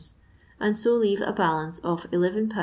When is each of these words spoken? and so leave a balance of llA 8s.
and 0.59 0.75
so 0.75 0.95
leave 0.95 1.21
a 1.21 1.31
balance 1.31 1.77
of 1.83 2.09
llA 2.11 2.31
8s. 2.49 2.53